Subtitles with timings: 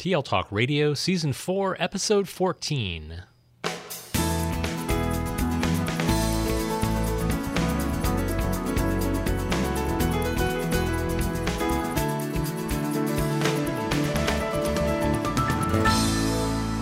[0.00, 3.29] TL Talk Radio, Season 4, Episode 14.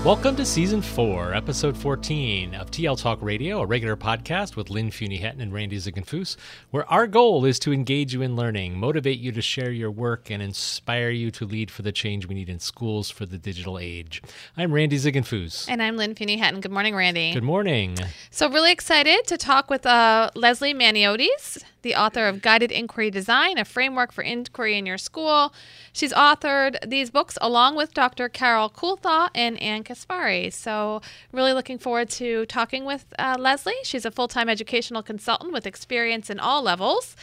[0.09, 4.91] Welcome to Season 4, Episode 14 of TL Talk Radio, a regular podcast with Lynn
[4.91, 6.35] Fuini Hetten and Randy Ziegenfuss,
[6.71, 10.31] where our goal is to engage you in learning, motivate you to share your work,
[10.31, 13.79] and inspire you to lead for the change we need in schools for the digital
[13.79, 14.23] age.
[14.57, 15.69] I'm Randy Ziegenfuss.
[15.69, 16.63] And I'm Lynn Fuini Hetten.
[16.63, 17.35] Good morning, Randy.
[17.35, 17.99] Good morning.
[18.31, 23.57] So, really excited to talk with uh, Leslie Maniotes the author of Guided Inquiry Design,
[23.57, 25.55] a framework for inquiry in your school.
[25.91, 28.29] She's authored these books along with Dr.
[28.29, 30.53] Carol Kuhlthau and Ann Caspari.
[30.53, 31.01] So,
[31.33, 33.73] really looking forward to talking with uh, Leslie.
[33.85, 37.17] She's a full time educational consultant with experience in all levels.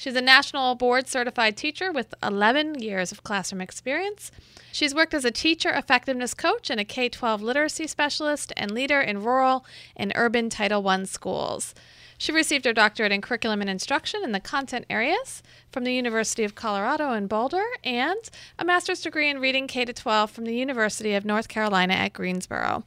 [0.00, 4.30] She's a national board certified teacher with 11 years of classroom experience.
[4.72, 9.02] She's worked as a teacher effectiveness coach and a K 12 literacy specialist and leader
[9.02, 11.74] in rural and urban Title I schools.
[12.16, 16.44] She received her doctorate in curriculum and instruction in the content areas from the University
[16.44, 21.12] of Colorado in Boulder and a master's degree in reading K 12 from the University
[21.12, 22.84] of North Carolina at Greensboro.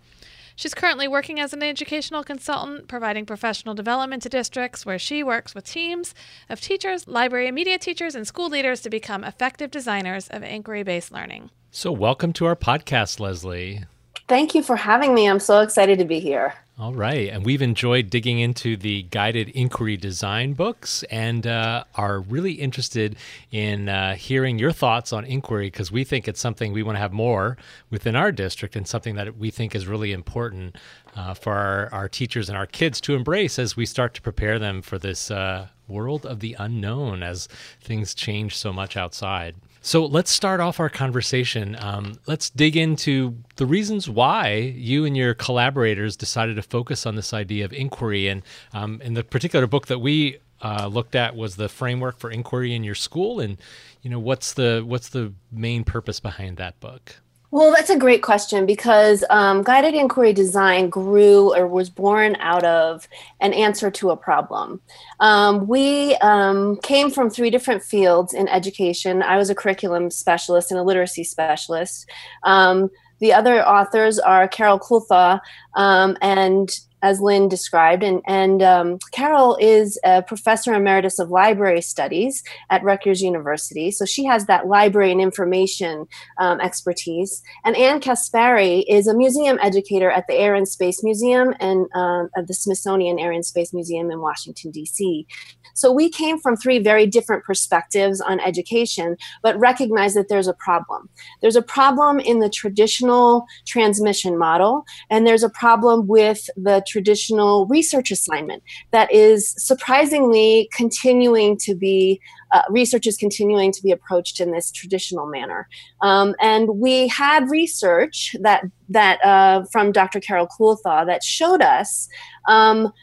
[0.56, 5.56] She's currently working as an educational consultant, providing professional development to districts where she works
[5.56, 6.14] with teams
[6.50, 10.84] of teachers, library and media teachers, and school leaders to become effective designers of inquiry
[10.84, 11.50] based learning.
[11.72, 13.86] So, welcome to our podcast, Leslie.
[14.28, 15.28] Thank you for having me.
[15.28, 16.54] I'm so excited to be here.
[16.80, 17.30] All right.
[17.30, 23.16] And we've enjoyed digging into the guided inquiry design books and uh, are really interested
[23.52, 27.00] in uh, hearing your thoughts on inquiry because we think it's something we want to
[27.00, 27.58] have more
[27.92, 30.76] within our district and something that we think is really important
[31.16, 34.58] uh, for our, our teachers and our kids to embrace as we start to prepare
[34.58, 37.48] them for this uh, world of the unknown as
[37.82, 39.56] things change so much outside.
[39.86, 41.76] So let's start off our conversation.
[41.78, 47.16] Um, let's dig into the reasons why you and your collaborators decided to focus on
[47.18, 48.30] this idea of inquiry.
[48.30, 52.32] And um, in the particular book that we uh, looked at was the framework for
[52.32, 53.42] inquiry in your school.
[53.42, 53.58] And
[54.02, 57.18] you know, what's the what's the main purpose behind that book?
[57.54, 62.64] Well, that's a great question because um, guided inquiry design grew or was born out
[62.64, 63.08] of
[63.42, 64.82] an answer to a problem.
[65.20, 69.22] Um, we um, came from three different fields in education.
[69.22, 72.10] I was a curriculum specialist and a literacy specialist.
[72.42, 75.40] Um, the other authors are Carol Kuhlthau
[75.76, 76.72] um, and
[77.04, 78.02] as Lynn described.
[78.02, 83.92] And, and um, Carol is a professor emeritus of library studies at Rutgers University.
[83.92, 86.08] So she has that library and information
[86.40, 87.44] um, expertise.
[87.66, 92.24] And Ann Caspari is a museum educator at the Air and Space Museum and uh,
[92.38, 95.28] at the Smithsonian Air and Space Museum in Washington, D.C.
[95.74, 100.54] So we came from three very different perspectives on education, but recognize that there's a
[100.54, 101.10] problem.
[101.42, 107.66] There's a problem in the traditional transmission model, and there's a problem with the traditional
[107.66, 108.62] research assignment
[108.92, 112.22] that is surprisingly continuing to be
[112.52, 115.68] uh, research is continuing to be approached in this traditional manner.
[116.02, 120.20] Um, and we had research that that uh, from Dr.
[120.20, 122.08] Carol Kuhlthau that showed us.
[122.48, 122.94] Um,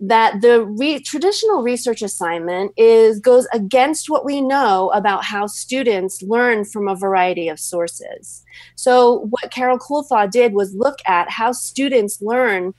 [0.00, 6.20] that the re- traditional research assignment is goes against what we know about how students
[6.20, 8.44] learn from a variety of sources.
[8.74, 12.74] So what Carol Kuhlthau did was look at how students learn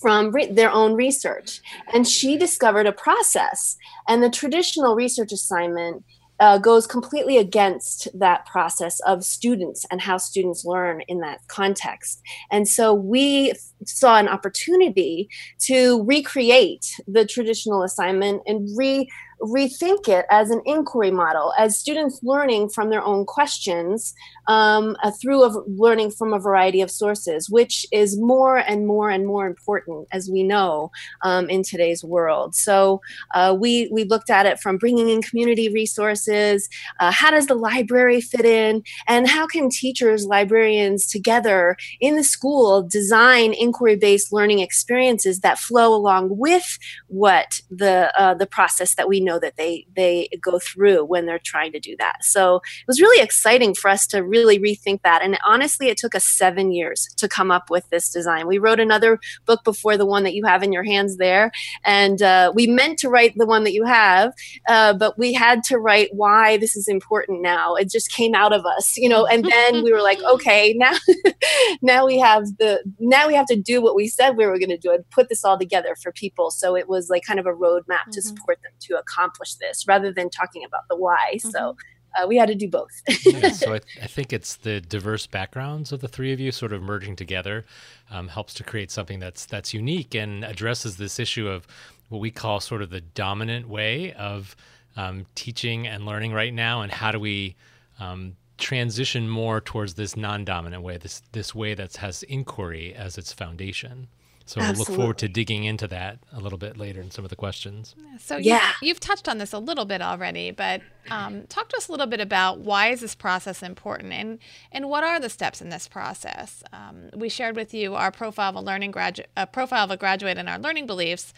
[0.00, 1.60] from re- their own research
[1.92, 3.76] and she discovered a process
[4.08, 6.04] and the traditional research assignment
[6.40, 12.22] uh, goes completely against that process of students and how students learn in that context.
[12.50, 13.52] And so we
[13.84, 15.28] saw an opportunity
[15.60, 19.08] to recreate the traditional assignment and re
[19.40, 24.14] rethink it as an inquiry model, as students learning from their own questions
[24.48, 29.10] um, uh, through a, learning from a variety of sources, which is more and more
[29.10, 30.90] and more important, as we know,
[31.22, 32.54] um, in today's world.
[32.54, 33.00] So
[33.34, 36.68] uh, we we looked at it from bringing in community resources.
[36.98, 42.24] Uh, how does the library fit in, and how can teachers, librarians together in the
[42.24, 49.08] school design inquiry-based learning experiences that flow along with what the uh, the process that
[49.08, 52.24] we know that they they go through when they're trying to do that.
[52.24, 55.22] So it was really exciting for us to really rethink that.
[55.22, 58.46] And honestly, it took us seven years to come up with this design.
[58.46, 61.50] We wrote another book before the one that you have in your hands there,
[61.84, 64.32] and uh, we meant to write the one that you have,
[64.68, 67.74] uh, but we had to write why this is important now.
[67.74, 69.26] It just came out of us, you know.
[69.26, 70.92] And then we were like, okay, now
[71.82, 74.70] now we have the now we have to do what we said we were going
[74.70, 76.50] to do and put this all together for people.
[76.50, 78.12] So it was like kind of a roadmap mm-hmm.
[78.12, 79.19] to support them to accomplish
[79.60, 81.34] this rather than talking about the why.
[81.36, 81.50] Mm-hmm.
[81.50, 81.76] So
[82.18, 82.90] uh, we had to do both.
[83.24, 86.72] yeah, so I, I, think it's the diverse backgrounds of the three of you sort
[86.72, 87.64] of merging together
[88.10, 91.66] um, helps to create something that's that's unique and addresses this issue of
[92.08, 94.56] what we call sort of the dominant way of
[94.96, 97.54] um, teaching and learning right now, and how do we
[98.00, 103.32] um, transition more towards this non-dominant way, this this way that has inquiry as its
[103.32, 104.08] foundation.
[104.50, 107.28] So we'll look forward to digging into that a little bit later in some of
[107.28, 107.94] the questions.
[108.18, 111.76] So yeah, you, have touched on this a little bit already, but um, talk to
[111.76, 114.40] us a little bit about why is this process important and
[114.72, 116.64] and what are the steps in this process.
[116.72, 119.96] Um, we shared with you our profile of a learning graduate, a profile of a
[119.96, 121.32] graduate, and our learning beliefs,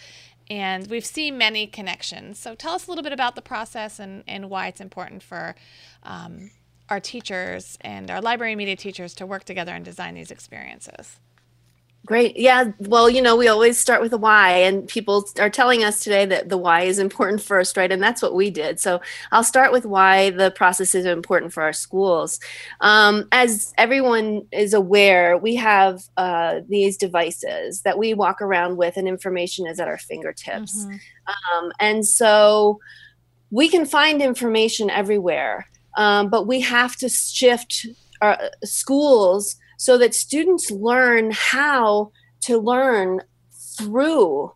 [0.48, 2.38] and we've seen many connections.
[2.38, 5.54] So tell us a little bit about the process and and why it's important for.
[6.02, 6.50] Um,
[6.88, 11.20] our teachers and our library media teachers to work together and design these experiences.
[12.04, 12.36] Great.
[12.36, 12.72] Yeah.
[12.80, 16.26] Well, you know, we always start with a why, and people are telling us today
[16.26, 17.92] that the why is important first, right?
[17.92, 18.80] And that's what we did.
[18.80, 19.00] So
[19.30, 22.40] I'll start with why the process is important for our schools.
[22.80, 28.96] Um, as everyone is aware, we have uh, these devices that we walk around with,
[28.96, 30.84] and information is at our fingertips.
[30.84, 31.56] Mm-hmm.
[31.56, 32.80] Um, and so
[33.52, 37.86] we can find information everywhere, um, but we have to shift
[38.20, 43.20] our schools so that students learn how to learn
[43.76, 44.52] through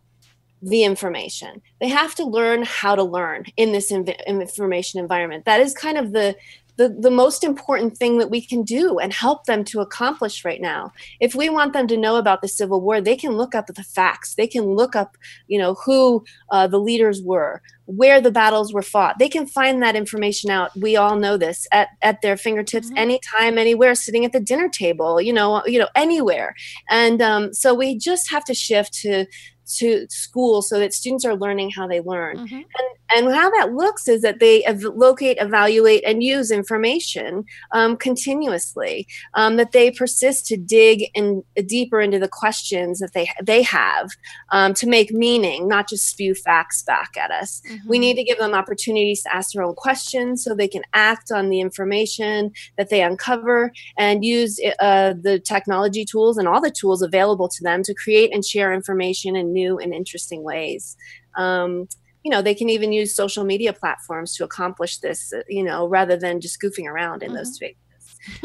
[0.61, 1.61] the information.
[1.81, 5.43] They have to learn how to learn in this inv- information environment.
[5.43, 6.37] That is kind of the
[6.77, 10.61] the, the most important thing that we can do and help them to accomplish right
[10.61, 10.91] now.
[11.19, 13.83] If we want them to know about the Civil War, they can look up the
[13.83, 14.35] facts.
[14.35, 18.81] They can look up, you know, who uh, the leaders were, where the battles were
[18.83, 19.17] fought.
[19.17, 20.71] They can find that information out.
[20.75, 22.97] We all know this at, at their fingertips, mm-hmm.
[22.97, 26.55] anytime, anywhere, sitting at the dinner table, you know, you know, anywhere.
[26.89, 29.25] And um, so we just have to shift to
[29.75, 32.37] to school so that students are learning how they learn.
[32.37, 32.55] Mm-hmm.
[32.55, 37.95] And and how that looks is that they ev- locate, evaluate, and use information um,
[37.95, 39.07] continuously.
[39.33, 43.61] Um, that they persist to dig in uh, deeper into the questions that they they
[43.61, 44.09] have
[44.51, 47.61] um, to make meaning, not just spew facts back at us.
[47.69, 47.89] Mm-hmm.
[47.89, 51.31] We need to give them opportunities to ask their own questions so they can act
[51.31, 56.71] on the information that they uncover and use uh, the technology tools and all the
[56.71, 60.95] tools available to them to create and share information in new and interesting ways.
[61.45, 61.87] Um,
[62.23, 65.87] you know they can even use social media platforms to accomplish this uh, you know
[65.97, 67.37] rather than just goofing around in mm-hmm.
[67.37, 67.86] those spaces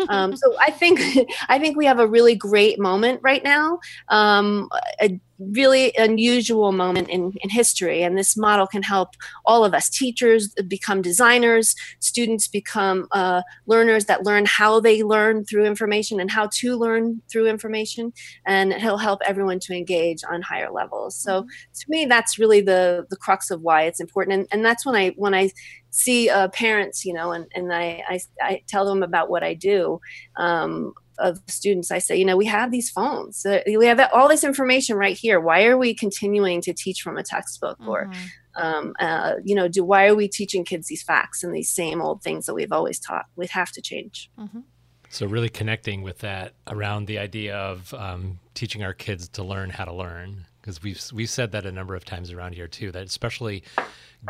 [0.08, 1.00] um, so I think
[1.49, 4.69] I think we have a really great moment right now, um,
[5.00, 9.11] a really unusual moment in, in history, and this model can help
[9.44, 15.44] all of us teachers become designers, students become uh, learners that learn how they learn
[15.44, 18.12] through information and how to learn through information,
[18.46, 21.17] and it'll help everyone to engage on higher levels.
[21.17, 21.49] So mm-hmm.
[21.75, 24.94] to me, that's really the the crux of why it's important, and, and that's when
[24.94, 25.50] I when I
[25.92, 29.52] see uh, parents, you know, and, and I, I, I, tell them about what I
[29.52, 30.00] do
[30.36, 31.90] um, of students.
[31.90, 35.16] I say, you know, we have these phones, uh, we have all this information right
[35.16, 35.38] here.
[35.38, 37.90] Why are we continuing to teach from a textbook mm-hmm.
[37.90, 38.10] or,
[38.56, 42.00] um, uh, you know, do why are we teaching kids these facts and these same
[42.00, 43.26] old things that we've always taught?
[43.36, 44.30] We have to change.
[44.38, 44.60] Mm-hmm.
[45.10, 49.68] So really connecting with that around the idea of um, teaching our kids to learn
[49.68, 52.91] how to learn, because we've we've said that a number of times around here too.
[52.91, 53.62] That especially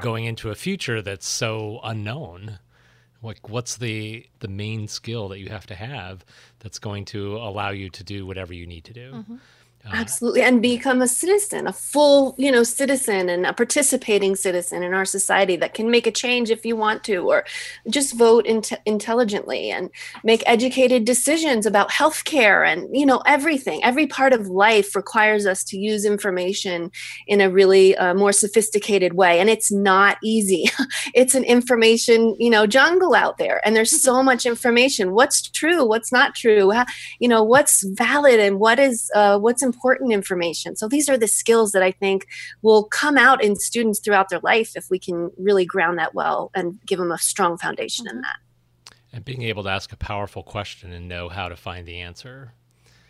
[0.00, 2.58] going into a future that's so unknown
[3.22, 6.24] like what's the the main skill that you have to have
[6.58, 9.36] that's going to allow you to do whatever you need to do mm-hmm.
[9.84, 10.42] Uh, Absolutely.
[10.42, 15.04] And become a citizen, a full, you know, citizen and a participating citizen in our
[15.04, 17.44] society that can make a change if you want to, or
[17.90, 19.90] just vote in- intelligently and
[20.22, 23.82] make educated decisions about healthcare and, you know, everything.
[23.82, 26.92] Every part of life requires us to use information
[27.26, 29.40] in a really uh, more sophisticated way.
[29.40, 30.70] And it's not easy.
[31.12, 33.60] it's an information, you know, jungle out there.
[33.66, 35.10] And there's so much information.
[35.10, 35.84] What's true?
[35.84, 36.70] What's not true?
[36.70, 36.86] How,
[37.18, 40.76] you know, what's valid and what is, uh, what's important information.
[40.76, 42.26] So these are the skills that I think
[42.62, 46.50] will come out in students throughout their life if we can really ground that well
[46.54, 48.16] and give them a strong foundation mm-hmm.
[48.16, 48.36] in that.
[49.12, 52.52] And being able to ask a powerful question and know how to find the answer.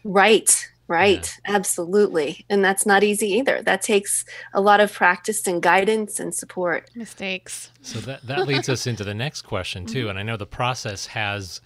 [0.04, 0.68] Right.
[0.88, 1.54] Right, yeah.
[1.54, 2.44] absolutely.
[2.50, 3.62] And that's not easy either.
[3.62, 6.90] That takes a lot of practice and guidance and support.
[6.94, 7.70] Mistakes.
[7.80, 10.00] So that, that leads us into the next question, too.
[10.00, 10.10] Mm-hmm.
[10.10, 11.62] And I know the process has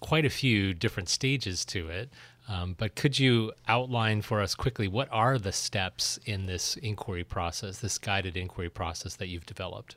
[0.00, 2.10] quite a few different stages to it.
[2.48, 7.24] Um, but could you outline for us quickly what are the steps in this inquiry
[7.24, 9.96] process, this guided inquiry process that you've developed?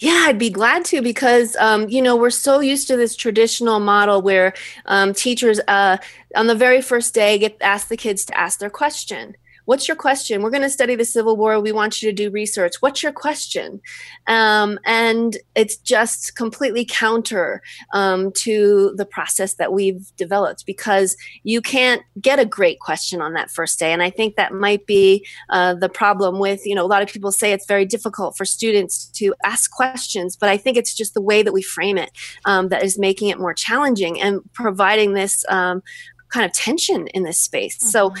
[0.00, 3.78] Yeah, I'd be glad to because um, you know we're so used to this traditional
[3.78, 4.52] model where
[4.86, 5.98] um, teachers uh,
[6.34, 9.36] on the very first day get ask the kids to ask their question
[9.68, 10.40] What's your question?
[10.40, 11.60] We're going to study the Civil War.
[11.60, 12.76] We want you to do research.
[12.80, 13.82] What's your question?
[14.26, 17.60] Um, and it's just completely counter
[17.92, 23.34] um, to the process that we've developed because you can't get a great question on
[23.34, 23.92] that first day.
[23.92, 27.10] And I think that might be uh, the problem with, you know, a lot of
[27.10, 31.12] people say it's very difficult for students to ask questions, but I think it's just
[31.12, 32.12] the way that we frame it
[32.46, 35.82] um, that is making it more challenging and providing this um,
[36.32, 37.78] kind of tension in this space.
[37.78, 37.88] Mm-hmm.
[37.88, 38.14] So,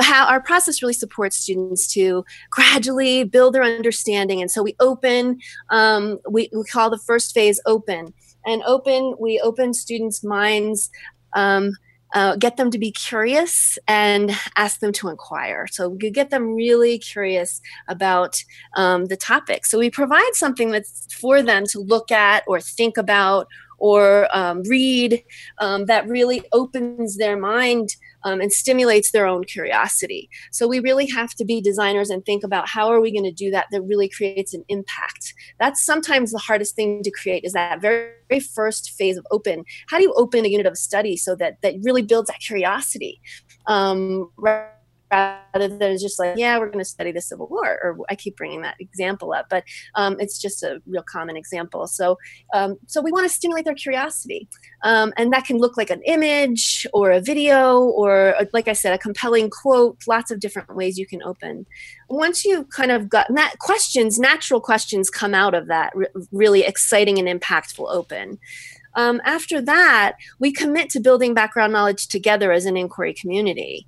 [0.00, 4.40] how our process really supports students to gradually build their understanding.
[4.40, 5.38] And so, we open,
[5.70, 8.14] um, we, we call the first phase open.
[8.46, 10.90] And open, we open students' minds.
[11.34, 11.72] Um,
[12.14, 15.66] uh, get them to be curious and ask them to inquire.
[15.70, 18.42] So we get them really curious about
[18.76, 19.66] um, the topic.
[19.66, 23.46] So we provide something that's for them to look at or think about
[23.78, 25.22] or um, read
[25.58, 27.88] um, that really opens their mind
[28.24, 30.28] um, and stimulates their own curiosity.
[30.50, 33.32] So we really have to be designers and think about how are we going to
[33.32, 35.34] do that that really creates an impact.
[35.60, 39.64] That's sometimes the hardest thing to create is that very, very first phase of open.
[39.88, 43.20] How do you open a unit of study so that that really builds that curiosity?
[43.66, 44.70] Um, right
[45.10, 47.78] rather than just like, yeah, we're going to study the Civil War.
[47.82, 51.86] Or I keep bringing that example up, but um, it's just a real common example.
[51.86, 52.18] So,
[52.54, 54.48] um, so we want to stimulate their curiosity,
[54.82, 58.72] um, and that can look like an image or a video or, a, like I
[58.72, 59.98] said, a compelling quote.
[60.06, 61.66] Lots of different ways you can open.
[62.08, 66.62] Once you've kind of gotten that questions, natural questions come out of that re- really
[66.62, 68.38] exciting and impactful open.
[68.94, 73.86] Um, after that, we commit to building background knowledge together as an inquiry community.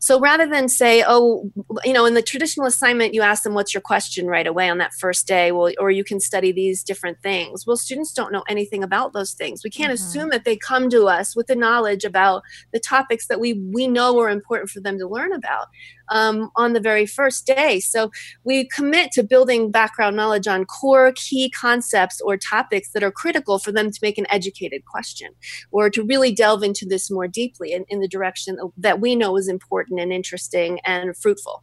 [0.00, 1.50] So rather than say, oh,
[1.84, 4.78] you know, in the traditional assignment, you ask them, what's your question right away on
[4.78, 5.52] that first day?
[5.52, 7.66] Well, or you can study these different things.
[7.66, 9.62] Well, students don't know anything about those things.
[9.64, 10.04] We can't mm-hmm.
[10.04, 13.88] assume that they come to us with the knowledge about the topics that we, we
[13.88, 15.68] know are important for them to learn about
[16.10, 17.80] um, on the very first day.
[17.80, 18.10] So
[18.44, 23.58] we commit to building background knowledge on core key concepts or topics that are critical
[23.58, 25.30] for them to make an educated question
[25.70, 29.36] or to really delve into this more deeply in, in the direction that we know
[29.36, 31.62] is important and interesting and fruitful.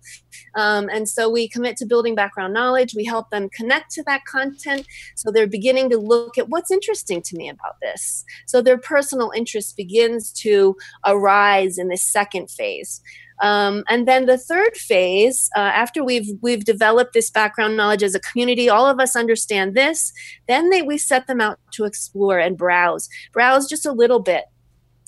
[0.56, 2.96] Um, and so we commit to building background knowledge.
[2.96, 4.86] We help them connect to that content.
[5.16, 8.24] So they're beginning to look at what's interesting to me about this.
[8.46, 13.02] So their personal interest begins to arise in this second phase.
[13.42, 18.16] Um, and then the third phase, uh, after we've we've developed this background knowledge as
[18.16, 20.12] a community, all of us understand this.
[20.48, 24.46] Then they, we set them out to explore and browse, browse just a little bit.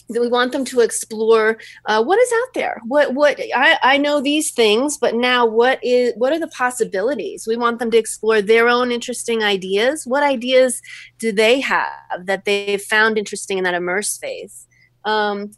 [0.10, 2.82] We want them to explore uh, what is out there?
[2.86, 7.46] What what I, I know these things but now what is what are the possibilities?
[7.48, 10.04] We want them to explore their own interesting ideas.
[10.06, 10.82] What ideas
[11.18, 14.68] do they have that they've found interesting in that immerse phase?
[15.06, 15.52] Um,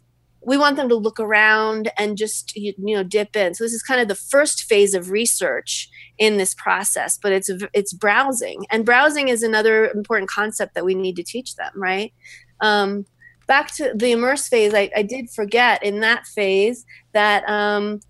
[0.46, 3.54] we want them to look around and just you, know dip in.
[3.54, 7.50] So this is kind of the first phase of research in this process but it's
[7.72, 8.66] it's browsing.
[8.70, 12.12] And browsing is another important concept that we need to teach them right?
[12.60, 13.04] Um,
[13.46, 18.00] back to the immerse phase I, I, did forget in that phase that um,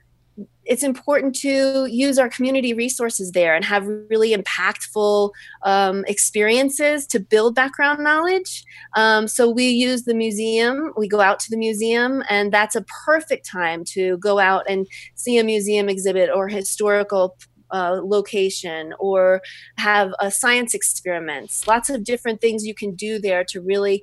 [0.66, 5.30] it's important to use our community resources there and have really impactful
[5.62, 8.64] um, experiences to build background knowledge.
[8.97, 12.85] Um, so we use the museum, we go out to the museum, and that's a
[13.04, 17.37] perfect time to go out and see a museum exhibit or historical
[17.73, 19.40] uh, location or
[19.78, 24.02] have a science experiments lots of different things you can do there to really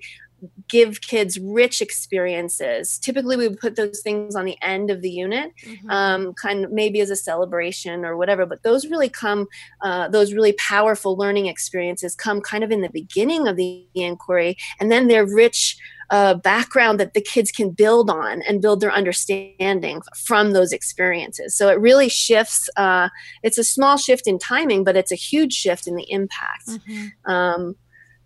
[0.70, 2.98] give kids rich experiences.
[3.00, 5.90] Typically, we would put those things on the end of the unit, mm-hmm.
[5.90, 8.46] um, kind of maybe as a celebration or whatever.
[8.46, 9.48] But those really come,
[9.82, 14.58] uh, those really powerful learning experiences come kind of in the beginning of the inquiry,
[14.80, 15.78] and then they're rich.
[16.10, 21.56] Uh, background that the kids can build on and build their understanding from those experiences.
[21.56, 22.70] So it really shifts.
[22.76, 23.08] Uh,
[23.44, 26.68] it's a small shift in timing, but it's a huge shift in the impact.
[26.68, 27.32] Mm-hmm.
[27.32, 27.76] Um,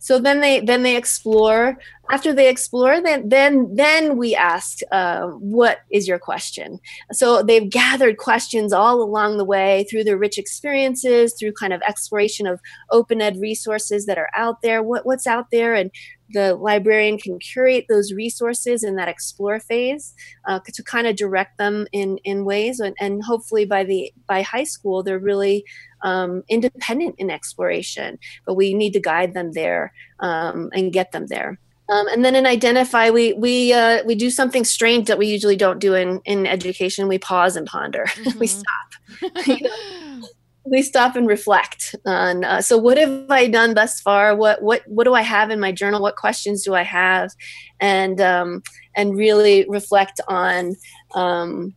[0.05, 1.77] so then they then they explore
[2.09, 6.79] after they explore then then then we ask uh, what is your question?
[7.11, 11.81] So they've gathered questions all along the way through their rich experiences through kind of
[11.81, 12.59] exploration of
[12.91, 15.91] open ed resources that are out there what, what's out there and
[16.29, 20.13] the librarian can curate those resources in that explore phase
[20.47, 24.41] uh, to kind of direct them in in ways and, and hopefully by the by
[24.41, 25.63] high school they're really
[26.03, 31.27] um, independent in exploration but we need to guide them there um, and get them
[31.27, 35.27] there um, and then in identify we we uh, we do something strange that we
[35.27, 37.07] usually don't do in in education.
[37.07, 38.05] We pause and ponder.
[38.25, 38.39] Mm-hmm.
[38.39, 40.31] we stop
[40.65, 44.35] we stop and reflect on uh, so what have i done thus far?
[44.35, 46.01] What what what do i have in my journal?
[46.01, 47.31] What questions do i have?
[47.79, 48.63] And um,
[48.95, 50.75] and really reflect on
[51.13, 51.75] um,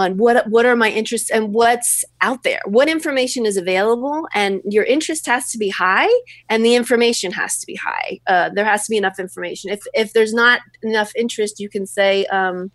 [0.00, 2.60] on what what are my interests and what's out there.
[2.64, 6.10] What information is available and your interest has to be high
[6.48, 8.20] and the information has to be high.
[8.26, 9.70] Uh, there has to be enough information.
[9.70, 12.70] If if there's not enough interest you can say um,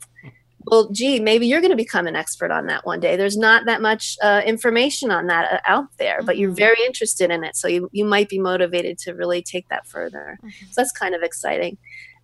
[0.67, 3.15] well gee maybe you're going to become an expert on that one day.
[3.15, 6.57] There's not that much uh, information on that uh, out there but you're mm-hmm.
[6.57, 7.55] very interested in it.
[7.55, 10.37] So you, you might be motivated to really take that further.
[10.43, 10.65] Mm-hmm.
[10.71, 11.77] so that's kind of exciting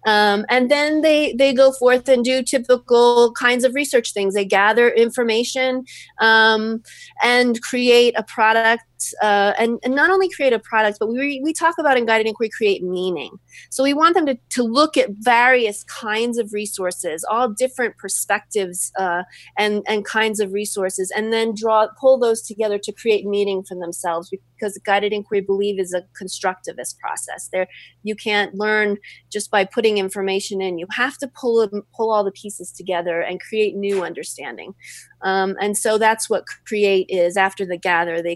[0.05, 4.33] um, and then they they go forth and do typical kinds of research things.
[4.33, 5.85] They gather information
[6.19, 6.81] um,
[7.23, 8.83] and create a product
[9.21, 12.27] uh, and, and not only create a product, but we, we talk about in guided
[12.27, 13.37] inquiry create meaning.
[13.69, 18.91] So we want them to, to look at various kinds of resources, all different perspectives
[18.97, 19.23] uh,
[19.57, 23.75] and, and kinds of resources, and then draw pull those together to create meaning for
[23.75, 27.49] themselves because guided inquiry believe is a constructivist process.
[27.51, 27.67] There
[28.03, 28.97] you can't learn
[29.31, 30.77] just by putting information in.
[30.77, 34.73] You have to pull pull all the pieces together and create new understanding.
[35.23, 38.21] Um, and so that's what create is after the gather.
[38.21, 38.35] They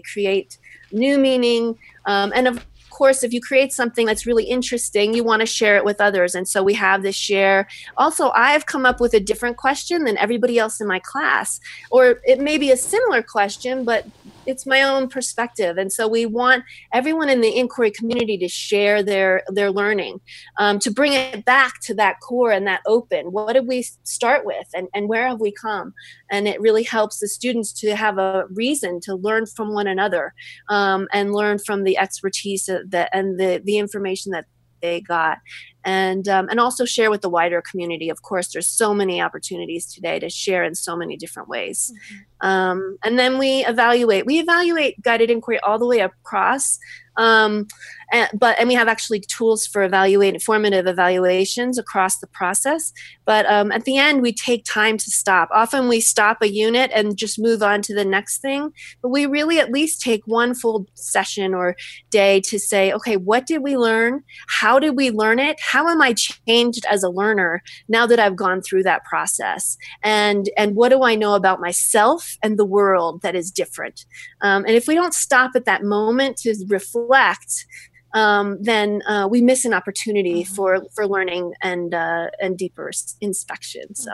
[0.92, 1.78] new meaning.
[2.06, 5.76] Um, and of course, if you create something that's really interesting, you want to share
[5.76, 6.34] it with others.
[6.34, 7.68] And so we have this share.
[7.96, 11.60] Also, I've come up with a different question than everybody else in my class,
[11.90, 14.06] or it may be a similar question, but
[14.46, 15.78] it's my own perspective.
[15.78, 20.20] And so we want everyone in the inquiry community to share their their learning
[20.58, 23.32] um, to bring it back to that core and that open.
[23.32, 25.94] What did we start with and, and where have we come?
[26.30, 30.34] And it really helps the students to have a reason to learn from one another
[30.68, 34.46] um, and learn from the expertise that and the the information that
[34.82, 35.38] they got
[35.86, 39.86] and um, and also share with the wider community of course there's so many opportunities
[39.86, 42.46] today to share in so many different ways mm-hmm.
[42.46, 46.78] um, and then we evaluate we evaluate guided inquiry all the way across
[47.16, 47.66] um,
[48.12, 52.92] and, but and we have actually tools for evaluating formative evaluations across the process.
[53.24, 55.48] But um, at the end, we take time to stop.
[55.52, 58.70] Often we stop a unit and just move on to the next thing.
[59.02, 61.74] But we really at least take one full session or
[62.10, 64.22] day to say, okay, what did we learn?
[64.48, 65.58] How did we learn it?
[65.60, 69.76] How am I changed as a learner now that I've gone through that process?
[70.02, 74.06] And and what do I know about myself and the world that is different?
[74.40, 77.66] Um, and if we don't stop at that moment to reflect,
[78.14, 80.54] um, then uh, we miss an opportunity mm-hmm.
[80.54, 83.94] for for learning and uh, and deeper inspection.
[83.94, 84.12] So.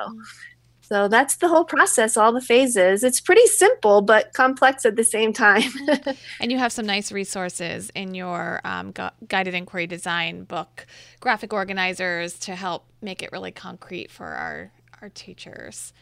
[0.93, 3.03] So that's the whole process, all the phases.
[3.03, 5.71] It's pretty simple, but complex at the same time.
[6.39, 10.87] and you have some nice resources in your um, gu- guided inquiry design book,
[11.19, 15.95] graphic organizers to help make it really concrete for our, our teachers.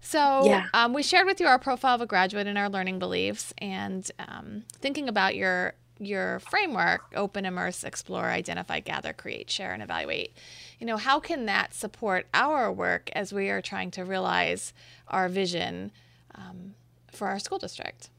[0.00, 0.66] So, yeah.
[0.72, 4.08] um, we shared with you our profile of a graduate and our learning beliefs, and
[4.20, 10.34] um, thinking about your your framework open immerse explore identify gather create share and evaluate.
[10.78, 14.72] You know how can that support our work as we are trying to realize
[15.08, 15.92] our vision
[16.34, 16.74] um,
[17.12, 18.10] for our school district?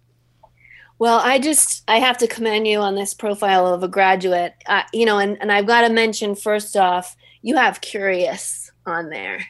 [0.99, 4.53] Well i just i have to commend you on this profile of a graduate.
[4.65, 9.09] Uh, you know and, and i've got to mention first off you have curious on
[9.09, 9.45] there.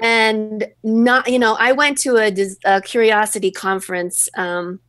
[0.00, 2.32] And not you know i went to a,
[2.64, 4.80] a curiosity conference um,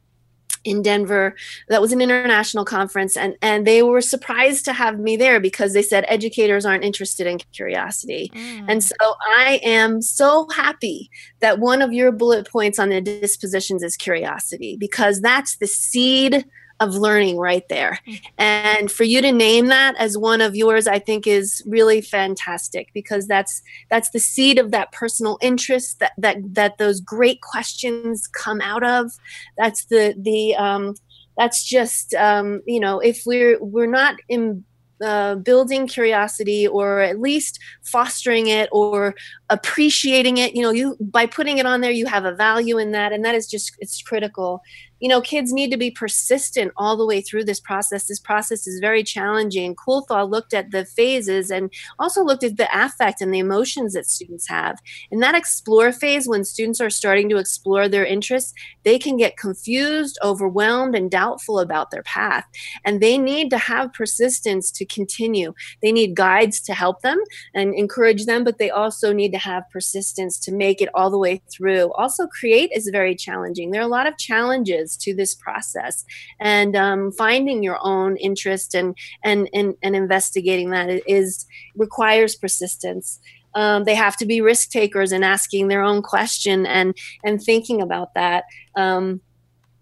[0.63, 1.35] in Denver.
[1.67, 5.73] That was an international conference, and and they were surprised to have me there because
[5.73, 8.31] they said educators aren't interested in curiosity.
[8.33, 8.65] Mm.
[8.67, 8.95] And so
[9.37, 14.77] I am so happy that one of your bullet points on the dispositions is curiosity
[14.77, 16.45] because that's the seed
[16.79, 17.99] of learning right there.
[18.07, 18.25] Mm-hmm.
[18.37, 22.89] And for you to name that as one of yours, I think is really fantastic
[22.93, 28.27] because that's that's the seed of that personal interest that that that those great questions
[28.27, 29.11] come out of.
[29.57, 30.95] That's the the um,
[31.37, 34.63] that's just um, you know if we're we're not in
[35.01, 39.15] uh, building curiosity or at least fostering it or
[39.49, 42.91] appreciating it you know you by putting it on there you have a value in
[42.91, 44.61] that and that is just it's critical
[44.99, 48.05] you know, kids need to be persistent all the way through this process.
[48.05, 49.75] This process is very challenging.
[49.75, 54.05] Kuhlthau looked at the phases and also looked at the affect and the emotions that
[54.05, 54.77] students have.
[55.11, 59.37] In that explore phase, when students are starting to explore their interests, they can get
[59.37, 62.45] confused, overwhelmed, and doubtful about their path.
[62.83, 65.53] And they need to have persistence to continue.
[65.81, 67.19] They need guides to help them
[67.53, 71.17] and encourage them, but they also need to have persistence to make it all the
[71.17, 71.91] way through.
[71.93, 73.71] Also, create is very challenging.
[73.71, 76.05] There are a lot of challenges to this process.
[76.39, 83.19] And um, finding your own interest and, and and and investigating that is requires persistence.
[83.55, 87.81] Um, they have to be risk takers and asking their own question and and thinking
[87.81, 88.43] about that.
[88.75, 89.21] Um,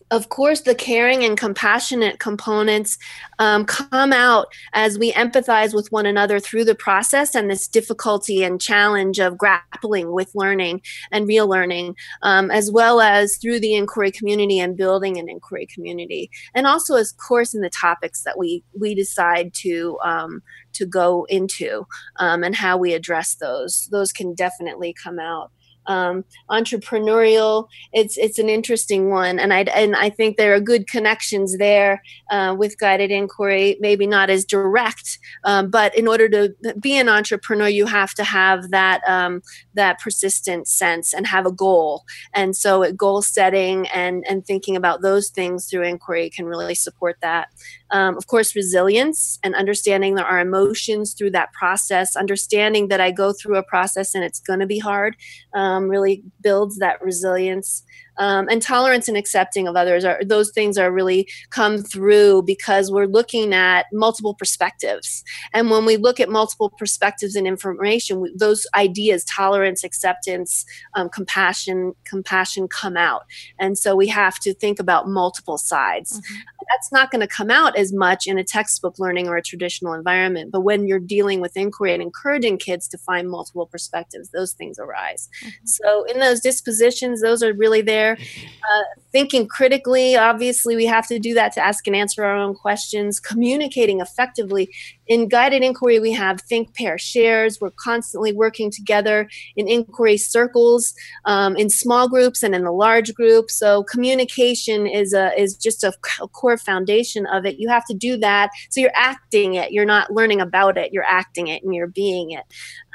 [0.09, 2.97] of course, the caring and compassionate components
[3.39, 8.43] um, come out as we empathize with one another through the process and this difficulty
[8.43, 13.75] and challenge of grappling with learning and real learning, um, as well as through the
[13.75, 18.37] inquiry community and building an inquiry community, and also, of course, in the topics that
[18.37, 20.41] we we decide to um,
[20.73, 21.85] to go into
[22.17, 23.87] um, and how we address those.
[23.91, 25.51] Those can definitely come out
[25.87, 27.67] um, entrepreneurial.
[27.93, 32.01] It's it's an interesting one, and I and I think there are good connections there
[32.29, 33.77] uh, with guided inquiry.
[33.79, 38.23] Maybe not as direct, um, but in order to be an entrepreneur, you have to
[38.23, 39.41] have that um,
[39.73, 42.03] that persistent sense and have a goal.
[42.33, 47.17] And so, goal setting and and thinking about those things through inquiry can really support
[47.21, 47.49] that.
[47.91, 53.33] Um, of course, resilience and understanding our emotions through that process, understanding that I go
[53.33, 55.15] through a process and it's going to be hard,
[55.53, 57.83] um, really builds that resilience.
[58.19, 62.91] Um, and tolerance and accepting of others are those things are really come through because
[62.91, 65.23] we're looking at multiple perspectives.
[65.53, 71.09] And when we look at multiple perspectives and information we, those ideas tolerance acceptance um,
[71.09, 73.21] compassion compassion come out.
[73.59, 76.19] And so we have to think about multiple sides.
[76.19, 76.56] Mm-hmm.
[76.71, 79.93] That's not going to come out as much in a textbook learning or a traditional
[79.93, 84.53] environment but when you're dealing with inquiry and encouraging kids to find multiple perspectives those
[84.53, 85.65] things arise mm-hmm.
[85.65, 88.13] so in those dispositions those are really there there.
[88.13, 92.53] Uh, thinking critically, obviously, we have to do that to ask and answer our own
[92.53, 93.19] questions.
[93.19, 94.69] Communicating effectively.
[95.07, 97.59] In guided inquiry, we have think, pair, shares.
[97.61, 100.93] We're constantly working together in inquiry circles,
[101.25, 103.49] um, in small groups, and in the large group.
[103.49, 107.59] So communication is a is just a, a core foundation of it.
[107.59, 108.49] You have to do that.
[108.69, 109.71] So you're acting it.
[109.71, 110.91] You're not learning about it.
[110.93, 112.43] You're acting it, and you're being it.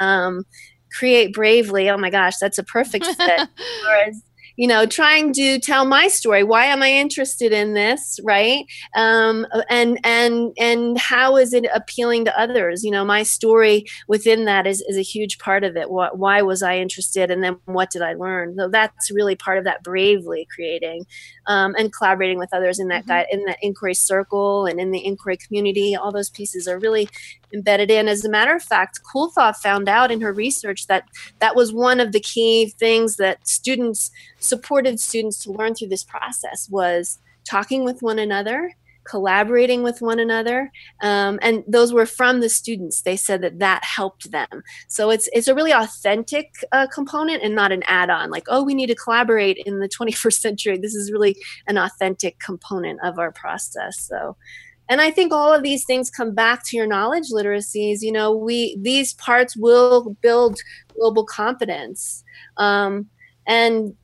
[0.00, 0.44] Um,
[0.98, 3.48] create bravely oh my gosh that's a perfect fit
[4.56, 6.44] you know trying to tell my story.
[6.44, 8.64] Why am i interested in this right?
[8.96, 12.84] Um, and and and how is it appealing to others?
[12.84, 15.90] You know my story within that is, is a huge part of it.
[15.90, 17.30] What, why was i interested?
[17.30, 18.56] And then what did i learn?
[18.56, 21.06] So that's really part of that bravely creating
[21.46, 23.10] um, and collaborating with others in that mm-hmm.
[23.10, 25.94] guide in that inquiry circle and in the inquiry community.
[25.96, 27.08] All those pieces are really
[27.54, 28.08] embedded in.
[28.08, 31.04] As a matter of fact, Kuhlthau found out in her research that
[31.38, 36.04] that was one of the key things that students supported students to learn through this
[36.04, 38.70] process was talking with one another
[39.04, 40.70] collaborating with one another
[41.02, 43.02] um, and those were from the students.
[43.02, 44.62] They said that that helped them.
[44.88, 48.74] So it's it's a really authentic uh, component and not an add-on like oh we
[48.74, 50.78] need to collaborate in the 21st century.
[50.78, 51.36] This is really
[51.66, 53.98] an authentic component of our process.
[54.00, 54.36] So
[54.88, 57.98] and i think all of these things come back to your knowledge literacies.
[58.00, 60.58] You know we these parts will build
[60.94, 62.24] global competence
[62.56, 63.08] um,
[63.46, 63.94] and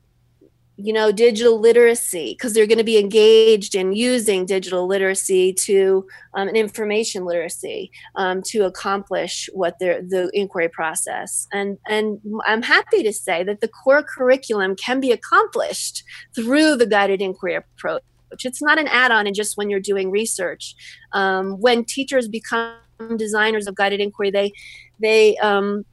[0.81, 6.07] you know digital literacy because they're going to be engaged in using digital literacy to
[6.35, 11.47] um, an information literacy um, to accomplish what their the inquiry process.
[11.51, 16.85] And and i'm happy to say that the core curriculum can be accomplished through the
[16.85, 20.75] guided inquiry approach it's not an add-on and just when you're doing research.
[21.13, 22.75] Um, when teachers become
[23.17, 24.51] designers of guided inquiry they
[24.99, 25.85] they um,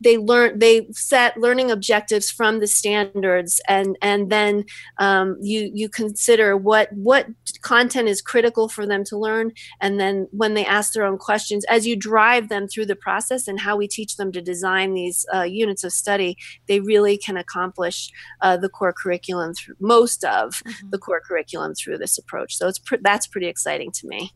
[0.00, 4.64] they learn they set learning objectives from the standards and and then
[4.98, 7.26] um, you you consider what what
[7.62, 9.52] content is critical for them to learn.
[9.80, 13.48] And then when they ask their own questions as you drive them through the process
[13.48, 17.36] and how we teach them to design these uh, units of study they really can
[17.36, 18.10] accomplish
[18.42, 20.90] uh, the core curriculum through most of mm-hmm.
[20.90, 22.56] the core curriculum through this approach.
[22.56, 24.32] So it's pr- that's pretty exciting to me.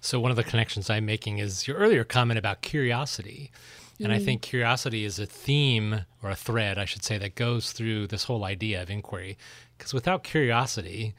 [0.00, 3.50] So one of the connections i'm making is your earlier comment about curiosity
[3.98, 4.14] and mm.
[4.14, 8.08] I think curiosity is a theme or a thread, I should say, that goes through
[8.08, 9.38] this whole idea of inquiry.
[9.76, 11.14] Because without curiosity,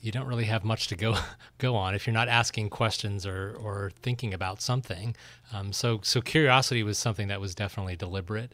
[0.00, 1.16] you don't really have much to go
[1.58, 5.14] go on if you're not asking questions or or thinking about something.
[5.52, 8.52] Um, so so curiosity was something that was definitely deliberate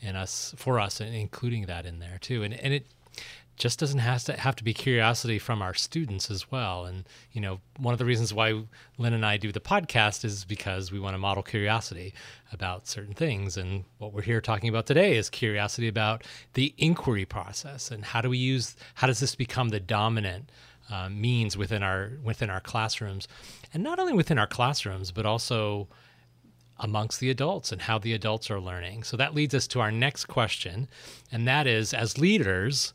[0.00, 2.42] in us for us, and including that in there too.
[2.42, 2.86] And and it
[3.56, 6.86] just doesn't have to have to be curiosity from our students as well.
[6.86, 8.62] And you know, one of the reasons why
[8.98, 12.14] Lynn and I do the podcast is because we want to model curiosity
[12.52, 13.56] about certain things.
[13.56, 18.20] And what we're here talking about today is curiosity about the inquiry process and how
[18.20, 20.50] do we use how does this become the dominant
[20.90, 23.26] uh, means within our within our classrooms,
[23.72, 25.88] and not only within our classrooms, but also
[26.78, 29.04] amongst the adults and how the adults are learning.
[29.04, 30.88] So that leads us to our next question,
[31.30, 32.92] and that is as leaders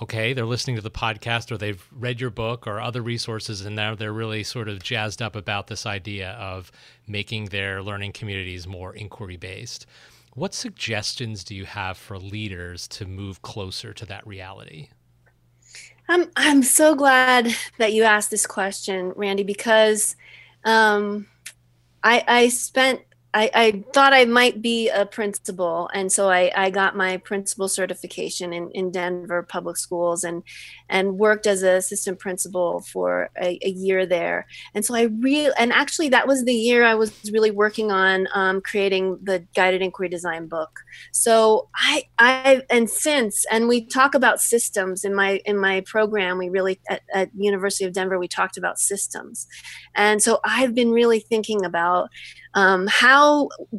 [0.00, 3.76] okay, they're listening to the podcast or they've read your book or other resources, and
[3.76, 6.72] now they're really sort of jazzed up about this idea of
[7.06, 9.86] making their learning communities more inquiry based.
[10.34, 14.88] What suggestions do you have for leaders to move closer to that reality?
[16.08, 20.16] I'm I'm so glad that you asked this question, Randy, because
[20.64, 21.26] um,
[22.02, 23.02] I I spent
[23.34, 27.68] I, I, thought I might be a principal, and so I, I got my principal
[27.68, 30.44] certification in, in Denver public schools, and
[30.88, 34.46] and worked as an assistant principal for a, a year there.
[34.72, 38.28] And so I really, and actually that was the year I was really working on
[38.34, 40.80] um, creating the guided inquiry design book.
[41.10, 46.38] So I, I, and since, and we talk about systems in my in my program.
[46.38, 49.48] We really at, at University of Denver we talked about systems,
[49.96, 52.10] and so I've been really thinking about
[52.54, 53.23] um, how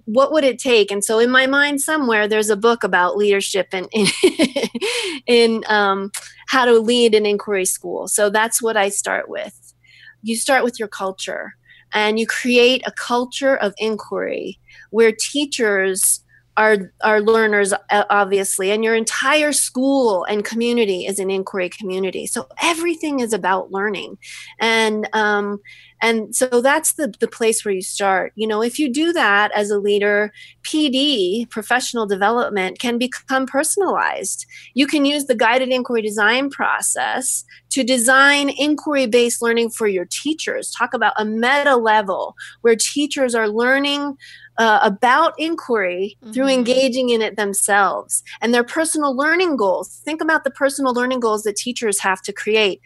[0.05, 0.91] what would it take?
[0.91, 4.07] And so in my mind somewhere there's a book about leadership and in,
[5.27, 6.11] in um,
[6.47, 8.07] how to lead an inquiry school.
[8.07, 9.73] So that's what i start with.
[10.21, 11.55] You start with your culture
[11.93, 14.59] and you create a culture of inquiry
[14.91, 16.21] where teachers
[16.57, 22.25] are are learners obviously and your entire school and community is an inquiry community.
[22.27, 24.17] So everything is about learning.
[24.59, 25.59] And um,
[26.01, 29.51] and so that's the, the place where you start you know if you do that
[29.53, 30.31] as a leader
[30.63, 37.83] pd professional development can become personalized you can use the guided inquiry design process to
[37.83, 43.49] design inquiry based learning for your teachers talk about a meta level where teachers are
[43.49, 44.15] learning
[44.57, 46.33] uh, about inquiry mm-hmm.
[46.33, 50.01] through engaging in it themselves and their personal learning goals.
[50.05, 52.81] Think about the personal learning goals that teachers have to create.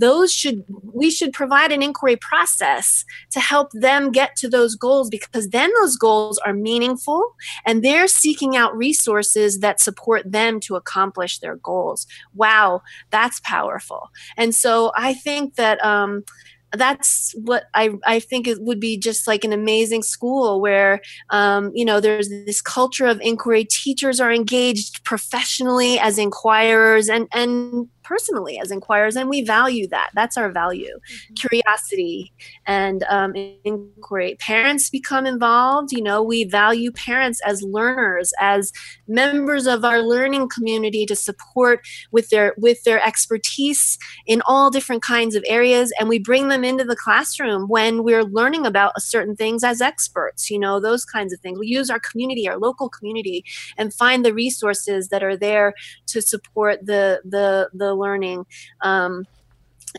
[0.00, 5.10] Those should, we should provide an inquiry process to help them get to those goals
[5.10, 7.34] because then those goals are meaningful
[7.66, 12.06] and they're seeking out resources that support them to accomplish their goals.
[12.34, 14.10] Wow, that's powerful.
[14.36, 16.24] And so I think that, um,
[16.72, 21.70] that's what I, I think it would be just like an amazing school where um,
[21.74, 27.88] you know there's this culture of inquiry teachers are engaged professionally as inquirers and and
[28.10, 30.10] personally as inquirers, and we value that.
[30.14, 31.34] That's our value mm-hmm.
[31.34, 32.32] curiosity
[32.66, 34.36] and um, inquiry.
[34.40, 35.92] Parents become involved.
[35.92, 38.72] You know, we value parents as learners, as
[39.06, 43.96] members of our learning community to support with their with their expertise
[44.26, 48.24] in all different kinds of areas and we bring them into the classroom when we're
[48.24, 52.00] learning about certain things as experts you know those kinds of things we use our
[52.00, 53.44] community our local community
[53.76, 55.74] and find the resources that are there
[56.06, 58.44] to support the the the learning
[58.82, 59.26] um,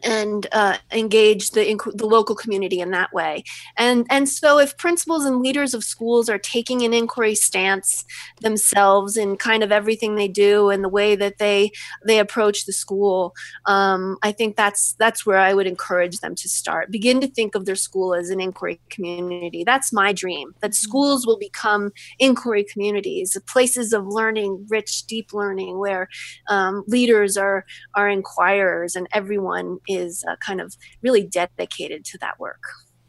[0.03, 3.43] and uh, engage the the local community in that way.
[3.77, 8.05] And and so if principals and leaders of schools are taking an inquiry stance
[8.41, 11.71] themselves in kind of everything they do and the way that they
[12.05, 13.33] they approach the school,
[13.65, 16.91] um, I think that's that's where I would encourage them to start.
[16.91, 19.63] Begin to think of their school as an inquiry community.
[19.63, 20.53] That's my dream.
[20.61, 20.89] That mm-hmm.
[20.89, 26.07] schools will become inquiry communities, places of learning, rich, deep learning, where
[26.47, 32.39] um, leaders are are inquirers and everyone is uh, kind of really dedicated to that
[32.39, 32.61] work.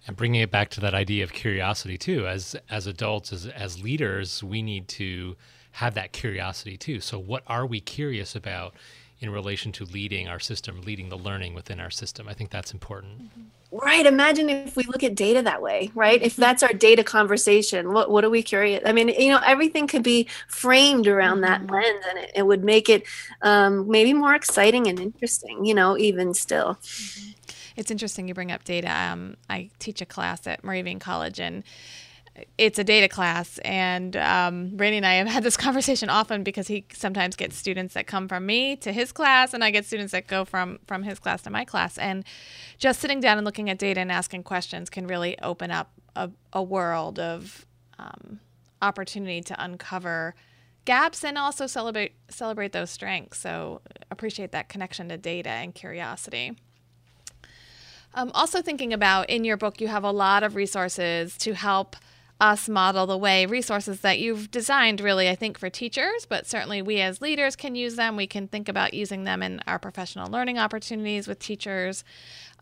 [0.06, 3.80] And bringing it back to that idea of curiosity too as as adults as as
[3.82, 5.36] leaders we need to
[5.72, 7.00] have that curiosity too.
[7.00, 8.74] So what are we curious about
[9.22, 12.72] in relation to leading our system leading the learning within our system i think that's
[12.72, 13.42] important mm-hmm.
[13.74, 14.04] Right.
[14.04, 16.20] Imagine if we look at data that way, right?
[16.20, 16.42] If mm-hmm.
[16.42, 18.82] that's our data conversation, what, what are we curious?
[18.84, 21.74] I mean, you know, everything could be framed around that mm-hmm.
[21.74, 23.04] lens and it, it would make it
[23.40, 26.74] um, maybe more exciting and interesting, you know, even still.
[26.82, 27.30] Mm-hmm.
[27.74, 28.94] It's interesting you bring up data.
[28.94, 31.64] Um, I teach a class at Moravian College and
[32.56, 36.68] it's a data class and um, randy and i have had this conversation often because
[36.68, 40.12] he sometimes gets students that come from me to his class and i get students
[40.12, 41.98] that go from from his class to my class.
[41.98, 42.24] And
[42.78, 46.30] just sitting down and looking at data and asking questions can really open up a,
[46.52, 47.66] a world of
[47.98, 48.40] um,
[48.80, 50.34] opportunity to uncover
[50.84, 53.38] gaps and also celebrate celebrate those strengths.
[53.38, 56.56] So appreciate that connection to data and curiosity.
[58.14, 61.96] Um, also thinking about in your book you have a lot of resources to help
[62.42, 66.82] us model the way resources that you've designed really i think for teachers but certainly
[66.82, 68.16] we as leaders can use them.
[68.16, 72.04] We can think about using them in our professional learning opportunities with teachers.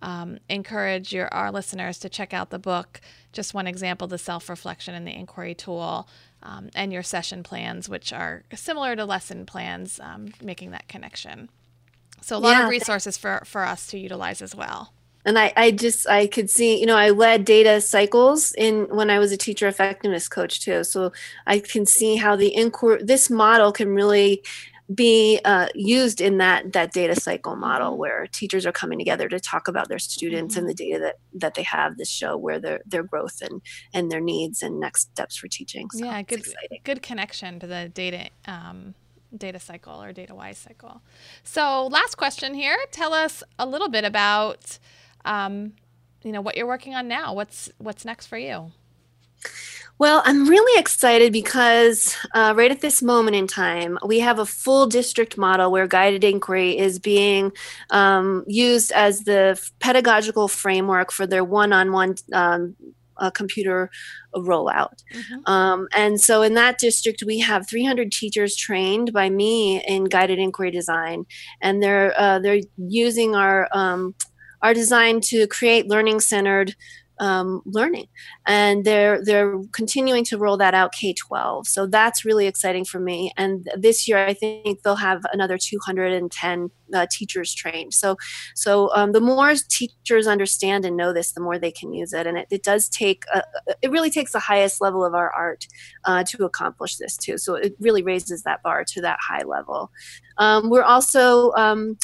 [0.03, 4.95] Um, encourage your our listeners to check out the book just one example the self-reflection
[4.95, 6.09] and the inquiry tool
[6.43, 11.51] um, and your session plans which are similar to lesson plans um, making that connection.
[12.23, 12.64] So a lot yeah.
[12.64, 14.93] of resources for, for us to utilize as well
[15.24, 19.11] and I, I just i could see you know i led data cycles in when
[19.11, 21.12] i was a teacher effectiveness coach too so
[21.46, 24.42] i can see how the inquiry this model can really
[24.92, 28.00] be uh, used in that that data cycle model mm-hmm.
[28.00, 30.66] where teachers are coming together to talk about their students mm-hmm.
[30.66, 33.62] and the data that that they have to show where their their growth and
[33.94, 36.44] and their needs and next steps for teaching so yeah good
[36.83, 38.94] good connection to the data um,
[39.37, 41.02] data cycle or data wise cycle.
[41.42, 42.76] So, last question here.
[42.90, 44.78] Tell us a little bit about,
[45.24, 45.72] um,
[46.22, 47.35] you know, what you're working on now.
[47.35, 48.72] What's what's next for you?
[49.98, 54.46] Well, I'm really excited because uh, right at this moment in time, we have a
[54.46, 57.52] full district model where guided inquiry is being
[57.90, 62.14] um, used as the pedagogical framework for their one on one
[63.35, 63.90] computer
[64.35, 65.04] rollout.
[65.12, 65.52] Mm-hmm.
[65.52, 70.38] Um, and so in that district, we have 300 teachers trained by me in guided
[70.38, 71.26] inquiry design,
[71.61, 74.14] and they're uh, they're using our um,
[74.62, 76.75] our designed to create learning centered
[77.20, 78.07] um, learning,
[78.46, 81.66] and they're they're continuing to roll that out K twelve.
[81.66, 83.31] So that's really exciting for me.
[83.37, 87.92] And this year, I think they'll have another two hundred and ten uh, teachers trained.
[87.92, 88.16] So
[88.55, 92.27] so um, the more teachers understand and know this, the more they can use it.
[92.27, 93.42] And it, it does take a,
[93.83, 95.66] it really takes the highest level of our art
[96.07, 97.37] uh, to accomplish this too.
[97.37, 99.90] So it really raises that bar to that high level.
[100.38, 101.99] Um, we're also um,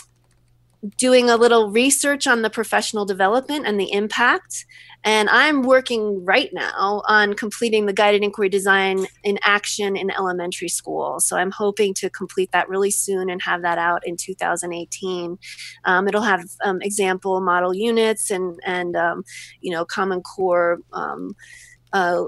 [0.97, 4.67] doing a little research on the professional development and the impact
[5.07, 10.69] and I'm working right now on completing the guided inquiry design in action in elementary
[10.69, 11.21] school.
[11.21, 15.39] So I'm hoping to complete that really soon and have that out in 2018.
[15.85, 19.23] Um, it'll have um, example model units and, and um,
[19.61, 20.81] you know, Common Core.
[20.93, 21.37] Um,
[21.93, 22.25] uh,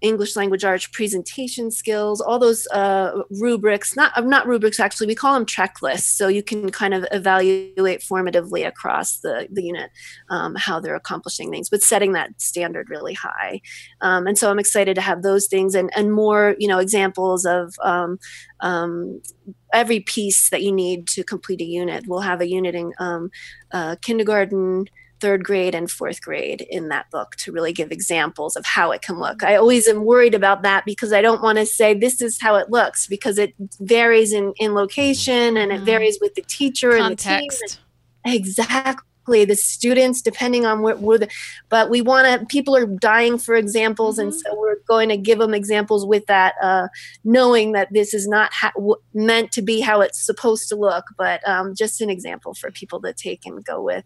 [0.00, 5.14] English language arts, presentation skills, all those uh, rubrics, not, uh, not rubrics actually, we
[5.14, 6.14] call them checklists.
[6.16, 9.90] So you can kind of evaluate formatively across the, the unit
[10.30, 13.60] um, how they're accomplishing things, but setting that standard really high.
[14.00, 17.44] Um, and so I'm excited to have those things and, and more, you know, examples
[17.44, 18.18] of um,
[18.60, 19.20] um
[19.72, 22.04] every piece that you need to complete a unit.
[22.06, 23.30] We'll have a unit in um,
[23.72, 24.86] uh, kindergarten,
[25.20, 29.02] third grade and fourth grade in that book to really give examples of how it
[29.02, 29.42] can look.
[29.42, 32.56] I always am worried about that because I don't want to say this is how
[32.56, 35.84] it looks because it varies in, in location and it mm-hmm.
[35.84, 37.62] varies with the teacher Context.
[37.62, 38.34] and the team.
[38.40, 41.28] Exactly the students depending on what we're the,
[41.68, 44.28] but we want to people are dying for examples mm-hmm.
[44.28, 46.88] and so we're going to give them examples with that uh,
[47.24, 51.04] knowing that this is not ha- w- meant to be how it's supposed to look
[51.18, 54.04] but um, just an example for people to take and go with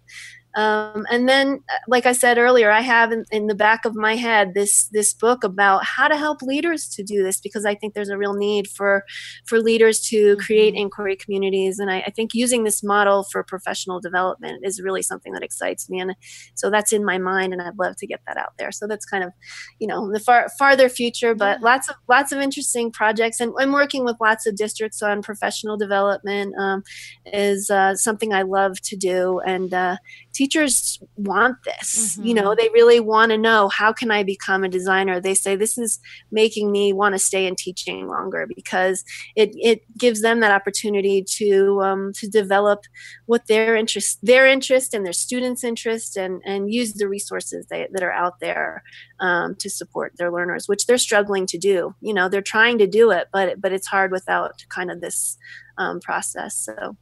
[0.55, 4.17] um, and then, like I said earlier, I have in, in, the back of my
[4.17, 7.95] head this this book about how to help leaders to do this because I think
[7.95, 9.05] there's a real need for
[9.47, 10.83] for leaders to create mm-hmm.
[10.83, 15.33] inquiry communities, and I, I, think using this model for professional development is really something
[15.33, 16.15] that excites me, and
[16.55, 18.73] so that's in my mind, and I'd love to get that out there.
[18.73, 19.33] So that's kind of,
[19.79, 21.65] you know, the far farther future, but yeah.
[21.65, 25.79] lots of lots of interesting projects, and I'm working with lots of districts on professional
[25.79, 26.83] development um,
[27.25, 29.97] is uh, something I love to do, and uh,
[30.43, 32.27] teachers want this mm-hmm.
[32.27, 32.61] you know mm-hmm.
[32.61, 36.01] they really want to know how can i become a designer they say this is
[36.33, 39.05] making me want to stay in teaching longer because
[39.37, 42.81] it, it gives them that opportunity to um, to develop
[43.27, 47.87] what their interest their interest and their students interest and and use the resources they,
[47.93, 48.83] that are out there
[49.21, 52.89] um, to support their learners which they're struggling to do you know they're trying to
[52.89, 55.39] do it but but it's hard without kind of this
[55.79, 56.97] um, process so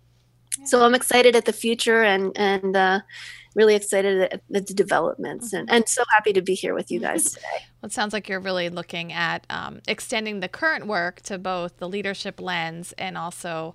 [0.65, 3.01] so I'm excited at the future and and uh,
[3.55, 7.25] really excited at the developments and, and so happy to be here with you guys
[7.25, 7.47] today.
[7.81, 11.79] well, it sounds like you're really looking at um, extending the current work to both
[11.79, 13.75] the leadership lens and also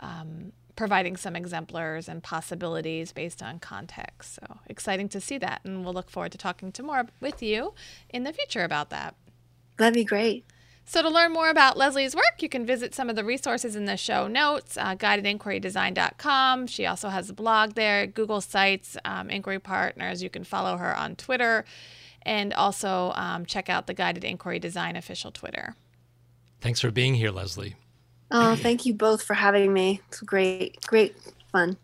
[0.00, 4.36] um, providing some exemplars and possibilities based on context.
[4.36, 7.74] So exciting to see that, and we'll look forward to talking to more with you
[8.10, 9.16] in the future about that.
[9.76, 10.44] That'd be great.
[10.88, 13.84] So, to learn more about Leslie's work, you can visit some of the resources in
[13.84, 16.66] the show notes, uh, guidedinquirydesign.com.
[16.66, 20.22] She also has a blog there, Google Sites, um, Inquiry Partners.
[20.22, 21.66] You can follow her on Twitter
[22.22, 25.76] and also um, check out the Guided Inquiry Design official Twitter.
[26.62, 27.76] Thanks for being here, Leslie.
[28.30, 30.00] Oh, thank you both for having me.
[30.08, 31.14] It's great, great
[31.52, 31.76] fun.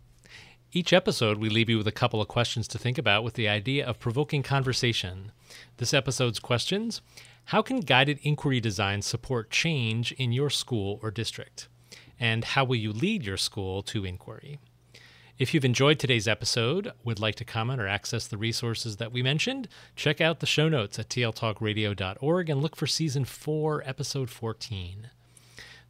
[0.77, 3.49] Each episode, we leave you with a couple of questions to think about with the
[3.49, 5.31] idea of provoking conversation.
[5.77, 7.01] This episode's questions
[7.45, 11.69] how can guided inquiry design support change in your school or district?
[12.19, 14.59] And how will you lead your school to inquiry?
[15.39, 19.23] If you've enjoyed today's episode, would like to comment or access the resources that we
[19.23, 25.11] mentioned, check out the show notes at tltalkradio.org and look for season 4, episode 14.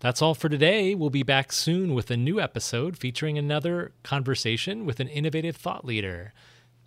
[0.05, 0.95] That's all for today.
[0.95, 5.87] We'll be back soon with a new episode featuring another conversation with an innovative thought
[5.87, 6.35] leader.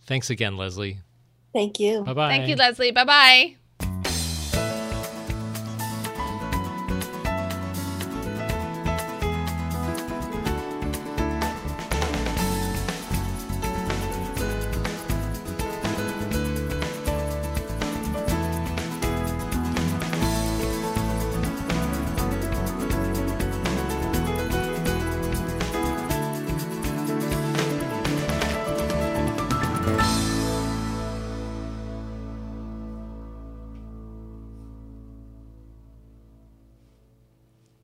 [0.05, 0.99] Thanks again, Leslie.
[1.51, 2.03] Thank you.
[2.03, 2.29] Bye bye.
[2.29, 2.91] Thank you, Leslie.
[2.91, 3.55] Bye bye.